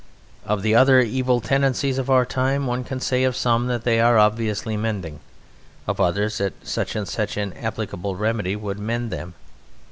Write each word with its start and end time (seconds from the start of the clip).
Of 0.47 0.65
other 0.65 1.01
evil 1.01 1.41
tendencies 1.41 1.99
of 1.99 2.09
our 2.09 2.25
time, 2.25 2.65
one 2.65 2.83
can 2.83 2.99
say 2.99 3.23
of 3.23 3.35
some 3.35 3.67
that 3.67 3.83
they 3.83 3.99
are 3.99 4.17
obviously 4.17 4.75
mending, 4.75 5.19
of 5.87 5.99
others 6.01 6.39
that 6.39 6.53
such 6.65 6.95
and 6.95 7.07
such 7.07 7.37
an 7.37 7.53
applicable 7.53 8.15
remedy 8.15 8.55
would 8.55 8.79
mend 8.79 9.11
them. 9.11 9.35